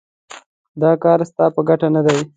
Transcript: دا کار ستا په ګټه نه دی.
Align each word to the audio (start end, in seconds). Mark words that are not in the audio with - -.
دا 0.81 0.91
کار 1.03 1.19
ستا 1.29 1.45
په 1.55 1.61
ګټه 1.69 1.87
نه 1.95 2.01
دی. 2.05 2.17